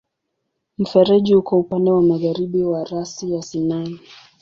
[0.77, 3.99] Mfereji uko upande wa magharibi wa rasi ya Sinai.